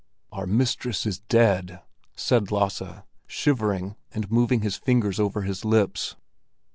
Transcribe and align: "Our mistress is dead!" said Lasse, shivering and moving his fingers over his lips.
"Our 0.31 0.47
mistress 0.47 1.05
is 1.05 1.19
dead!" 1.19 1.79
said 2.15 2.49
Lasse, 2.51 2.81
shivering 3.27 3.95
and 4.11 4.31
moving 4.31 4.61
his 4.61 4.75
fingers 4.75 5.19
over 5.19 5.43
his 5.43 5.63
lips. 5.63 6.15